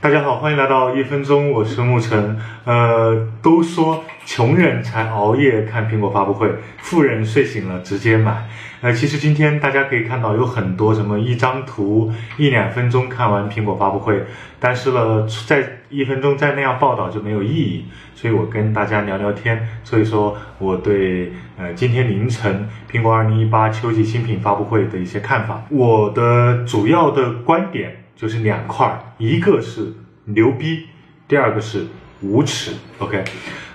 [0.00, 2.38] 大家好，欢迎来到一分钟，我是沐晨。
[2.64, 8.46] 呃，都说穷人才熬夜看苹果发布会，富人睡醒了直接买。
[8.80, 14.22] 呃，其实今天大家可以看到有很多什么一张图一两分钟看完苹果发布会，
[14.60, 17.86] 但是呢，在一分钟再那样报道就没有意义。
[18.14, 28.04] 所以我跟大家聊聊天，所以说我对呃今天凌晨苹果二零一八秋季新品发布会的一些看法，我的主要的观点。
[28.18, 29.92] 就是两块，一个是
[30.24, 30.88] 牛逼，
[31.28, 31.86] 第二个是
[32.20, 32.72] 无耻。
[32.98, 33.22] OK，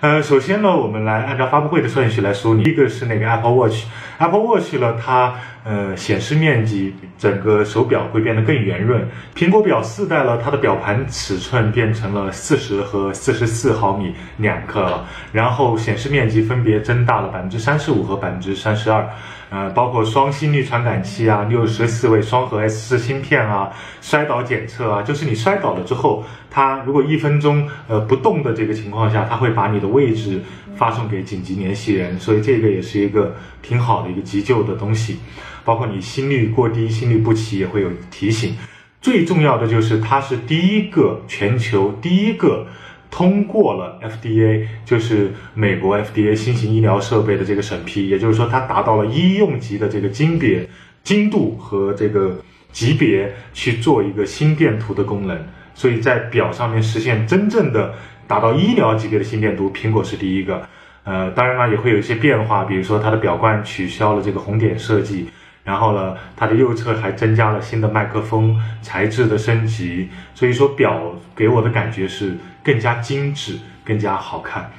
[0.02, 9.08] 呃，首先呢，我们来按照发布会的顺序来梳理，一个是那个 Apple Watch，Apple Watch 呢，它呃显示面积，整个手表会变得更圆润。
[9.34, 19.08] 苹果表四代了，它的表盘尺寸变成了四十和四十四毫米两个了，然后显示面积分别增大了百分之三十五和百分之三十二。
[19.50, 23.70] 呃，包括双心率传感器啊，六十四位双核 S 四芯片啊，
[24.02, 30.42] 摔倒检测啊，就是你摔倒了之后，它如果一分钟呃不动的这个情况下，它会把你的位置
[30.76, 35.20] 发送给紧急联系人，所以这个也是一个挺好的一个急救的东西。
[35.64, 38.56] 包括你心率过低、心律不齐也会有提醒。
[39.00, 42.68] 最重要的就是它是第一个全球第一个。
[43.16, 50.68] 通过了 FDA，就是美国 FDA 新型医疗设备的这个审批，也就是说它达到了医用级的这个精别、
[51.04, 52.36] 精度和这个
[52.72, 55.38] 级别去做一个心电图的功能，
[55.76, 57.94] 所以在表上面实现真正的
[58.28, 60.68] 达到医疗级别的心电图，苹果是第一个。
[61.04, 65.30] 呃，当然了，也会有一些变化，比如说它的表冠取消了这个红点设计。
[65.64, 74.70] 然后呢，它的右侧还增加了新的麦克风材质的升级，所以说表给我的感觉是更加精致、更加好看。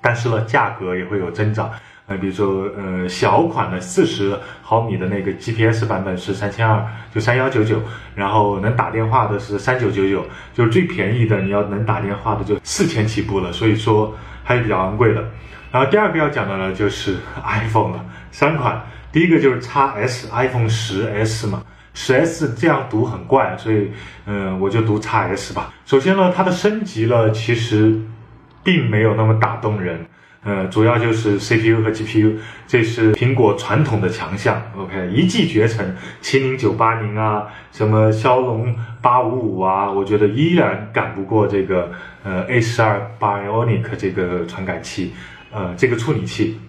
[0.00, 1.70] 但是呢，价格也会有增长。
[2.06, 7.80] 呃，比如说，呃，小款的四十毫米的那个 GPS 版本是三千二，就三幺九九。
[8.14, 13.52] 然后能打电话的是三九九九，就是最便宜的，你要能打电话的就四千起步了。
[13.52, 15.24] 所以说还是比较昂贵的。
[15.72, 18.80] 然后第二个要讲的呢，就是 iPhone 了，三款。
[19.10, 21.62] 第一个就是 x S iPhone 十 S 嘛，
[21.94, 23.92] 十 S 这样读很怪，所以
[24.26, 25.72] 嗯，我就读 x S 吧。
[25.86, 27.96] 首先呢，它的升级了，其实
[28.62, 30.04] 并没有那么打动人，
[30.44, 32.34] 呃，主要就是 CPU 和 GPU，
[32.66, 34.60] 这是苹果传统的强项。
[34.76, 41.90] OK，一骑绝尘，麒麟九八零啊，什么骁龙八五五啊，我觉得依然赶不过这个
[42.22, 45.12] 呃 A 十二 Bionic 这个传感器，
[45.50, 46.60] 呃，这个处理器。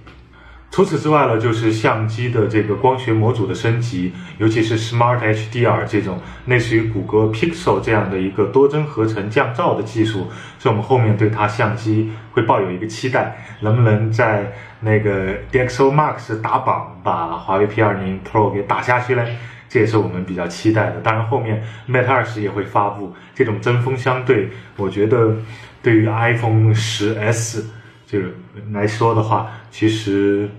[0.75, 10.28] 除此之外呢，就是相机的这个光学模组的升级，尤其是 Smart HDR 这种类似于谷歌 Pixel 这样的一个多帧合成降噪的技术，
[10.59, 19.25] 是我们后面对它相机会抱有一个期待，能不能在那个 DxO Mark 打榜，把华为 P20 Pro 给打下去呢？
[19.69, 21.00] 这也是我们比较期待的。
[21.02, 25.38] 当然，后面 Mate 二十也会发布，这种针锋相对，我觉得
[25.81, 27.66] 对于 iPhone 十 S
[28.06, 28.19] 就
[28.74, 30.50] 来说的话，其实。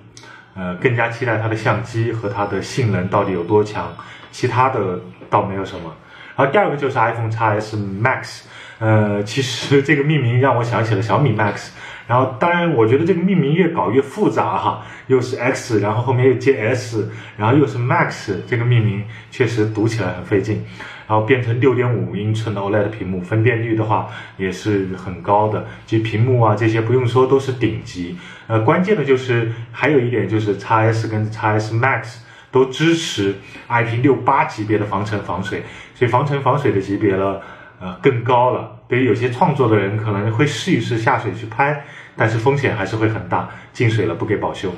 [0.57, 3.95] 呃，更加期待它的相机和它的性能到底有多强，
[4.31, 5.95] 其他的倒没有什么。
[6.35, 8.41] 然后第二个就是 iPhone x S Max，
[8.79, 11.69] 呃，其实这个命名让我想起了小米 Max。
[12.07, 20.65] 然后当然，我觉得这个命名越搞越复杂哈，又是 X，然后后面又接 S，然后又是 Max，这个命名确实读起来很费劲。
[21.09, 28.19] 然后变成六点五英寸的 OLED 屏幕，分辨率的话也是很高的，其实屏幕啊这些不用说都是顶级。
[28.49, 32.17] 呃，关键的就是还有一点就是 x S 跟 x S Max
[32.51, 33.37] 都支持
[33.69, 35.63] IP 六八级别的防尘防水，
[35.95, 37.41] 所以防尘防水的级别了，
[37.81, 38.76] 呃更高了。
[38.89, 41.85] 对于有些创作的人可能会试一试下水去拍，
[42.17, 44.73] 但是风险还是会很大，进水了不给保修。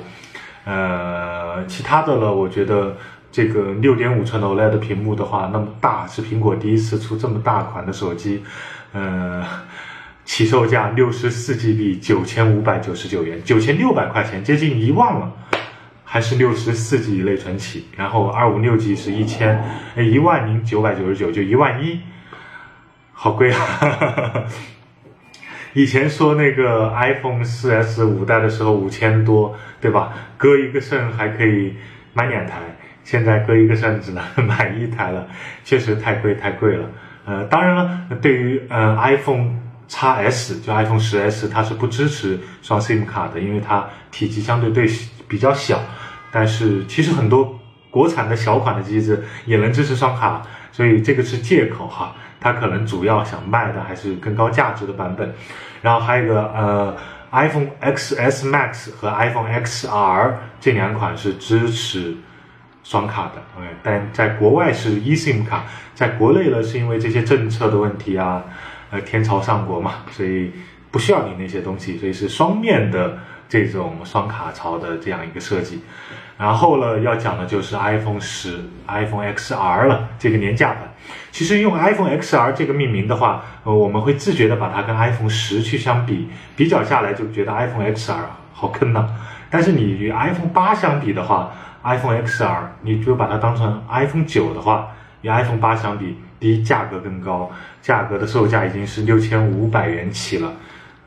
[0.65, 2.95] 呃，其他的了，我觉得。
[3.31, 8.43] 这个六点五寸的 OLED 屏幕的话，那么大是苹果第一次出这么大款的手机，
[8.91, 9.45] 呃，
[10.25, 15.31] 起售价六十四 GB 九千五百九十九元，九千六百块钱，接近一万了，
[16.03, 19.63] 还是六十四 G 内存起，然后二五六 G 是一千，
[19.95, 21.99] 一万零九百九十九，就一万一，
[23.21, 24.45] 好贵啊！
[25.75, 30.13] 以前说那个 iPhone 四 S 五代的时候五千多，对吧？
[30.37, 31.75] 割一个肾还可以
[32.13, 32.61] 买两台。
[33.03, 35.27] 现在割一个肾只能 买一台了，
[35.65, 36.89] 确实太贵太贵了。
[37.25, 39.49] 呃，当然了，对于呃 iPhone
[39.89, 44.89] x S 就 iPhone 十 S，它是不支持双 SIM 卡的，因为它体积相对对
[45.27, 45.77] 比较小。
[46.31, 47.59] 但是其实很多
[47.91, 50.41] 国产的小款的机子也能支持双卡，
[50.71, 52.15] 所以这个是借口哈。
[52.39, 55.33] 它可能主要想卖的还是更高价值的版本。
[55.81, 56.97] 然后还有一个呃
[57.31, 62.15] iPhone XS Max 和 iPhone XR 这两款是支持。
[62.81, 68.43] 双卡的，OK，但在国外是 eSIM 卡，在国内呢是因为这些政策的问题啊，
[68.89, 70.51] 呃，天朝上国嘛，所以
[70.89, 73.19] 不需要你那些东西，所以是双面的
[73.49, 75.81] 这种双卡槽的这样一个设计。
[76.37, 80.83] 然后呢，要讲的就是 iPhone 十、iPhone XR 了，这个年价版。
[81.31, 88.15] 其实用 iPhone XR 这个命名的话，呃，我们会自觉的把它跟 iPhone 十去相比，比较下来就觉得 iPhone XR
[88.53, 89.09] 好坑呐。
[89.49, 91.51] 但是你与 iPhone 八相比的话
[91.83, 94.89] ，iPhone XR 你就把它当成 iPhone 九的话，
[95.21, 97.51] 与 iPhone 八相比，第一价格更高，
[97.81, 100.53] 价格的售价已经是六千五百元起了。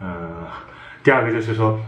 [0.00, 0.28] 呃，
[1.02, 1.80] 第二个就是说，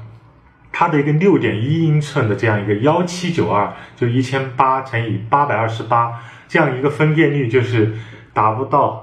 [0.77, 7.95] 它的一个六点一英寸的这样一个幺七九二，就一千八乘以八百二十八这样一个分辨率，就是
[8.33, 9.03] 达不到。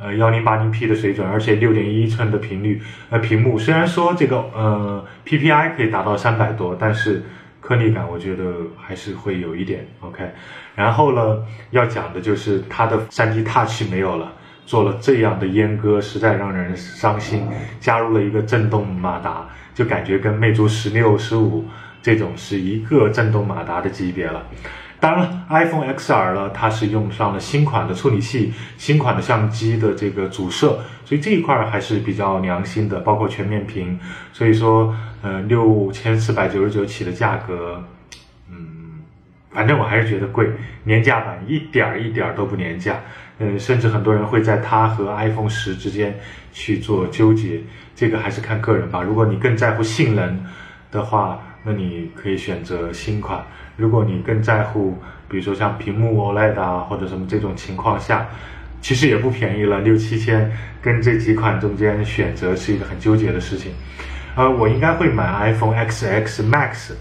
[0.00, 2.80] 呃，幺零八零 P 的水准，而且六点一寸的频率，
[3.10, 7.24] 呃，屏幕虽然说这个呃 PPI 可以达到三百多，但是
[7.60, 10.22] 颗粒感我觉得还是会有一点 OK。
[10.76, 11.38] 然后呢，
[11.72, 14.32] 要讲的就是它的三 D Touch 没有了，
[14.64, 17.48] 做了这样的阉割，实在让人伤心。
[17.80, 21.64] 加入了一个震动马达，就感觉跟魅族十六、十五
[22.02, 24.44] 这种是一个震动马达的级别了。
[24.98, 33.96] 当然了，iPhone XR 呢，它是用上了新款的处理器、新款的相机的这个主摄，所以这一块还是比较良心的，包括全面屏。
[34.32, 34.92] 所以说，
[35.22, 37.80] 呃，六千四百九十九起的价格，
[39.50, 40.48] 反正我还是觉得贵。
[40.84, 42.98] 廉价版一点儿一点儿都不廉价，
[43.38, 46.18] 嗯，甚至很多人会在它和 iPhone 十之间
[46.52, 47.60] 去做纠结，
[47.94, 49.02] 这个还是看个人吧。
[49.02, 50.44] 如果你更在乎性能
[50.90, 53.44] 的话，那你可以选择新款。
[53.76, 54.96] 如果你更在乎，
[55.28, 58.26] 比如说像屏幕 OLED 啊，或者什么这种情况下，
[58.80, 60.50] 其实也不便宜了，六七千，
[60.80, 63.72] 跟这几款中间选择是一个很纠结的事情。
[64.36, 66.92] 呃，我应该会买 iPhone XX Max，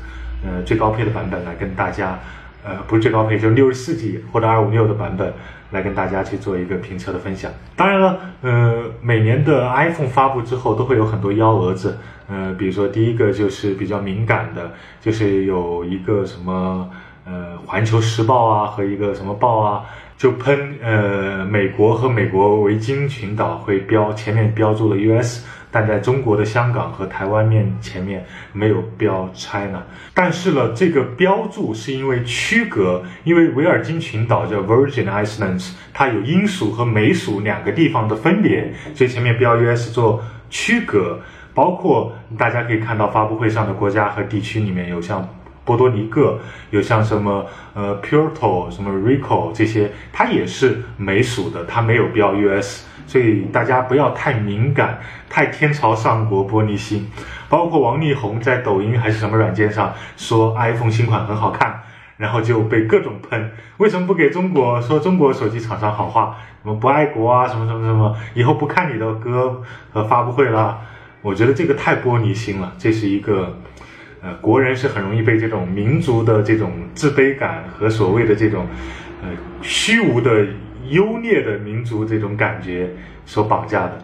[0.46, 2.20] 呃，最高配的版本来跟大家，
[2.64, 5.34] 呃，不是最高配，就六十四 G 或者二五六的版本
[5.72, 7.52] 来跟大家去做一个评测的分享。
[7.76, 11.98] 当然了，呃，每年的 iPhone 发布之后都会有很多幺蛾子。
[12.30, 16.90] 呃，比如说第一个就是比较敏感的，就是有一个什么
[17.26, 19.86] 呃《环球时报》啊和一个什么报啊，
[20.18, 25.46] 就喷呃美国和美国维京群岛会标前面标注了 US，
[25.78, 29.84] 但在中国的香港和台湾面前面没有标 China。
[30.12, 41.20] 但是呢，这个标注是因为区隔，因为维尔京群岛叫 Virgin Islands，它有英属和美属两个地方的分别，所以前面标 US 做区隔。
[41.54, 45.28] 包括大家可以看到发布会上的国家和地区里面有像
[45.68, 55.00] 波多黎各，有像什么呃 Puerto 什么 Rico 这些，它也是美属的，它没有标 US，所以大家不要太敏感，
[55.30, 57.10] 太天朝上国玻璃心。
[57.50, 61.82] 包括王力宏在抖音还是什么软件上说 iPhone 新款很好看，
[62.16, 66.38] 然后就被各种喷，为什么不给中国说中国手机厂商好话？
[66.64, 67.48] 什么不爱国啊？
[67.48, 68.16] 什么什么什么？
[68.34, 69.62] 以后不看你的歌
[69.92, 70.80] 和发布会了？
[71.22, 73.58] 我觉得这个太玻璃心了，这是一个，
[74.22, 78.66] 呃，国人是很容易被这种民族的这种自卑感和所谓的这种，
[79.22, 79.30] 呃，
[79.62, 80.48] 虚无的
[80.90, 82.90] 优劣的民族这种感觉
[83.26, 84.04] 所绑架的。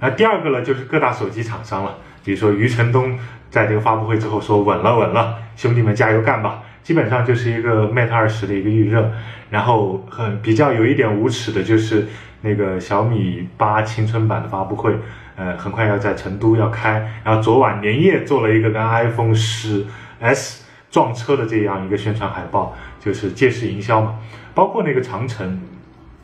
[0.00, 3.18] 那第二个呢，就是各大手机厂商了，比如说余承东
[3.50, 9.10] 在这个发布会之后说稳了稳了，兄弟们加油干吧，基本上就是一个 Mate 二十的一个预热。
[9.50, 12.06] 然后很比较有一点无耻的就是
[12.40, 14.92] 那个小米八青春版的发布会。
[15.36, 19.84] 呃，很快要在成都要开，然后昨晚连夜做了一个跟 iPhone 十
[20.20, 24.16] S 撞车的这样一个宣传海报，就是借势营销嘛。
[24.54, 25.60] 包括那个长城，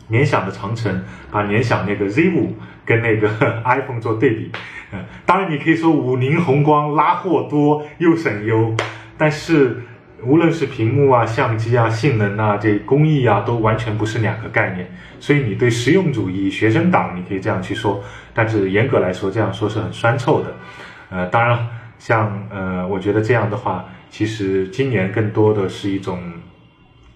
[0.08, 3.28] 联想的长城，把联想那个 Z 五跟那个
[3.66, 4.52] iPhone 做对比。
[4.92, 8.74] 嗯，当然你可以说五菱宏光拉货多又省油，
[9.18, 9.82] 但是。
[10.24, 14.90] 无论是屏幕啊、相机啊、性能啊、这工艺啊，都完全不是两个概念。
[15.18, 20.54] 所以你对实用主义、学生党，你可以这样去说，但是严格来说，这样说是很酸臭的。
[21.10, 21.66] 呃，当然，
[21.98, 26.18] 像呃，我觉得这样的话，其实今年更多的是一种。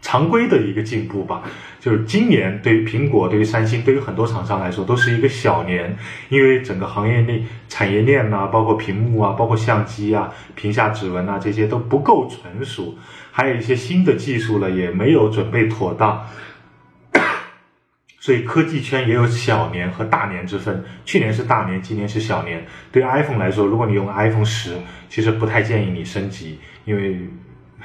[0.04, 1.42] 常规的一个进步吧，
[1.80, 5.96] 就是今年对于苹果、对于三星、对于很多厂商来说都是一个小年，
[6.28, 12.98] 因为整个行业内产业链呐，包括屏幕啊，包括相机啊、屏下指纹啊这些都不够成熟，
[13.32, 16.26] 还有一些新的技术呢也没有准备妥当，
[18.20, 20.84] 所以科技圈也有小年和大年之分。
[21.06, 22.66] 去年是大年，今年是小年。
[22.92, 24.76] 对 iPhone 来说，如果你用 iPhone 十，
[25.08, 27.26] 其实不太建议你升级，因为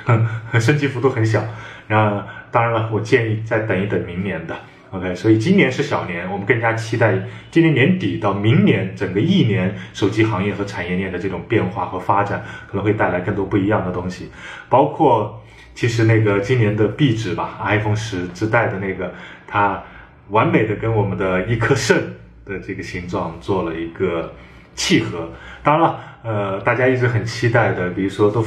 [0.59, 1.41] 升级幅度很小。
[1.89, 4.55] 那当然了，我建议再等一等明年的
[4.91, 5.15] ，OK。
[5.15, 7.17] 所以今年是小年，我们更加期待
[7.49, 14.29] 今年年底到明年整个一年手机行业和产业链的这种变化和发展，可能会带来更多不一样的东西。
[14.69, 15.43] 包括
[15.73, 19.11] 其实那个今年的壁纸吧，iPhone 十自带的那个，
[19.47, 19.81] 它
[20.29, 21.97] 完美的跟我们的一颗肾
[22.45, 24.31] 的这个形状做了一个
[24.75, 25.27] 契合。
[25.63, 28.45] 当然了，呃，大家一直很期待的，比如说都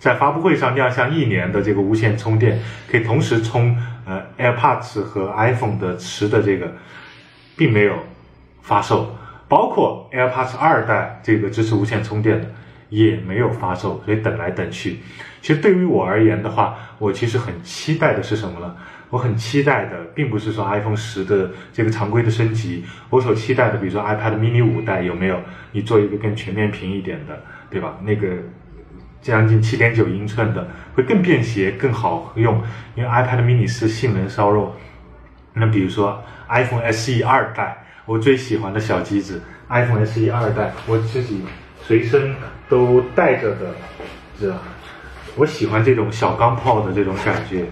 [0.00, 2.58] 在发布会上亮相一年的这个无线充电，
[2.90, 3.76] 可以同时充
[4.06, 6.72] 呃 AirPods 和 iPhone 的十的这个，
[7.56, 7.94] 并没有
[8.62, 9.14] 发售。
[9.46, 12.46] 包括 AirPods 二代这个支持无线充电的
[12.88, 15.00] 也没有发售，所以等来等去。
[15.42, 18.74] 其实对于我而言的话，我其实很期待的是什么呢？
[19.10, 25.40] 我很期待的并不是说 iPhone 十的这个常规的升级，我所期待的，比如说 iPad mini 五代有没有
[25.72, 27.98] 你做一个更全面屏一点的，对吧？
[28.04, 28.28] 那个
[29.20, 32.62] 将近七点九英寸的会更便携、更好用，
[32.94, 34.76] 因为 iPad mini 是性能稍弱。
[35.52, 37.76] 那比如说 iPhone SE 二代。
[38.06, 41.42] 我最喜欢的小机子，iPhone SE 二代，我自己
[41.80, 42.34] 随身
[42.68, 43.72] 都带着的，
[44.36, 44.58] 是吧？
[45.36, 47.66] 我喜欢这种小钢炮的这种感觉。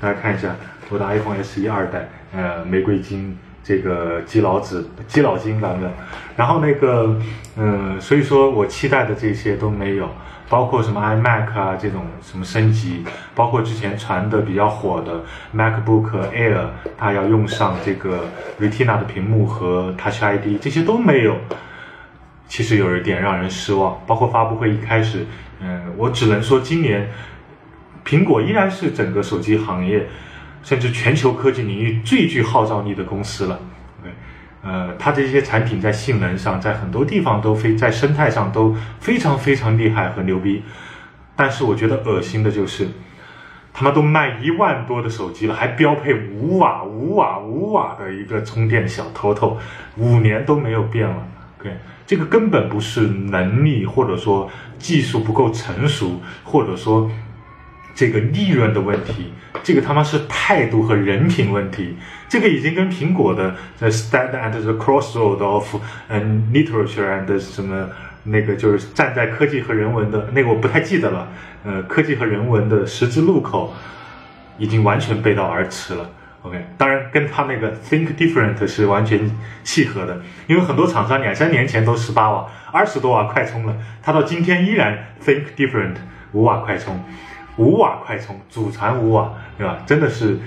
[0.00, 0.56] 大家看一下
[0.88, 5.90] 我的 iPhone SE 二代，呃，玫瑰金这个基佬紫、基佬金版本。
[6.36, 7.16] 然后那个，
[7.56, 10.08] 嗯，所以说我期待的这些都没有。
[10.46, 13.02] 包括什么 iMac 啊这种什么升级，
[13.34, 15.24] 包括之前传的比较火的
[15.56, 16.66] MacBook Air，
[16.98, 18.26] 它要用上这个
[18.60, 21.34] Retina 的屏幕和 Touch ID，这些都没有，
[22.46, 23.98] 其实有一点让人失望。
[24.06, 25.26] 包括发布会一开始，
[25.60, 27.08] 嗯，我只能说今年
[28.04, 30.06] 苹果依然是整个手机行业，
[30.64, 33.60] 甚至全球科技领域最具号召力的公司了。
[34.66, 40.62] 呃，它这些产品在性能上，在很多地方都非在生态上都非常非常厉害和牛逼，
[41.36, 42.88] 但是我觉得恶心的就是，
[43.74, 49.58] 他们都卖一万多的手机了，还标配五瓦、五瓦、五瓦的一个充电小头头，
[49.98, 51.28] 五年都没有变了。
[51.62, 57.10] 对，这个根本不是能力或者说技术不够成熟，或者说。
[57.94, 59.32] 这个利润的问题，
[59.62, 61.96] 这个他妈是态度和人品问题。
[62.28, 65.76] 这个已经跟苹果的 The Stand at the Crossroad of
[66.08, 67.88] 嗯 Literature and 什么
[68.24, 71.28] 那个就是站在科技和人文的那个我不太记得了。
[71.62, 73.72] 呃，科技和人文的十字路口
[74.58, 76.10] 已经完全背道而驰了。
[76.42, 79.30] OK，当然跟他那个 Think Different 是完全
[79.62, 85.94] 契合的，因为很多厂商两三年前都十八瓦、二十多瓦快充了，他到今天依然 Think Different
[86.32, 87.02] 五瓦快充。
[87.56, 89.82] 五瓦快充，祖传五瓦，对吧？
[89.86, 90.38] 真的是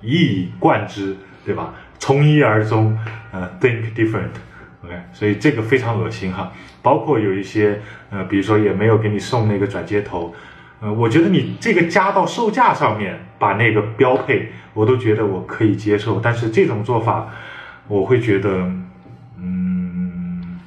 [0.00, 1.72] 一以贯之，对吧？
[1.98, 2.98] 从一而终，
[3.30, 6.52] 呃，think different，OK，所以这个非常恶心哈。
[6.82, 7.80] 包括有一些，
[8.10, 10.34] 呃，比如说也没有给你送那个转接头，
[10.80, 16.18] 呃，我觉得你这个加到售价上面，把那个标配，我都觉得我可以接受。
[16.18, 17.28] 但是这种做法，
[17.86, 18.68] 我会觉得，
[19.38, 20.58] 嗯，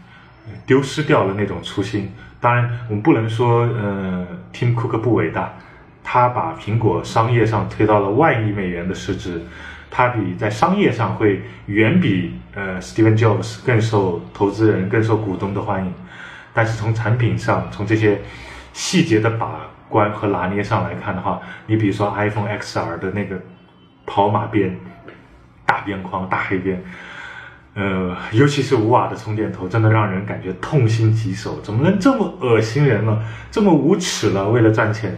[0.66, 2.14] 丢失掉了那种初心。
[2.40, 5.54] 当然，我们不能说，呃，Tim Cook 不伟大。
[6.08, 9.42] 他把苹果商业上推到了万亿美元的市值，
[9.90, 15.92] 他比在商业上会远比呃 Steven Jobs 更受投资人、更受股东的欢迎。
[16.54, 18.22] 但是从产品上，从这些
[18.72, 23.42] 细节的把关和拿捏上来看的话，你比如说 iPhone XR 的那个
[24.06, 24.78] 跑马边、
[25.66, 26.80] 大边框、大黑边，
[27.76, 31.62] 呃，尤其是五瓦的充电头，真的让人感觉痛心疾首。
[31.62, 33.22] 怎么能这么恶心人了？
[33.52, 34.50] 这么无耻了？
[34.50, 35.16] 为了赚钱？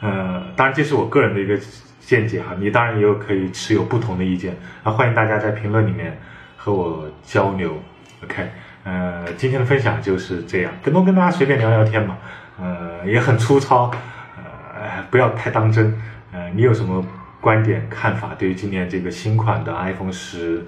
[0.00, 1.58] 呃，当然这是我个人的一个
[2.00, 6.18] 见解哈，你当然也有可以持有不同的意见，啊，欢迎大家在评论里面
[6.56, 7.76] 和我交流。
[8.24, 8.48] OK，
[8.84, 12.16] 呃，今天的分享就是这样，跟多跟大家随便聊聊天嘛，
[12.58, 13.90] 呃，也很粗糙，
[14.38, 15.94] 呃，不要太当真。
[16.32, 17.04] 呃，你有什么
[17.40, 18.30] 观点看法？
[18.38, 20.64] 对于今年这个新款的 iPhone 十，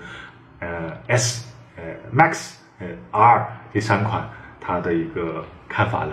[0.63, 1.45] 呃，S，
[1.77, 1.83] 呃
[2.15, 6.13] ，Max，呃，R 这三款，它的一个看法嘞？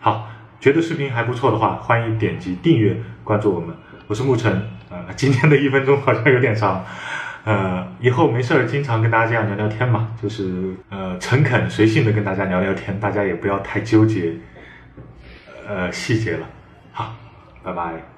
[0.00, 0.30] 好。
[0.60, 2.94] 觉得视频还不错的话，欢迎点击订阅
[3.24, 3.74] 关注我们。
[4.06, 6.84] 我是沐晨，呃，今天的一分钟好像有点长，
[7.44, 14.34] 呃，以后没事儿经常跟大家这样聊聊天嘛，就是呃诚恳随性的跟大家聊聊天，大家也不要太纠结，
[15.66, 16.46] 呃细节了。
[16.92, 17.14] 好，
[17.62, 18.09] 拜拜。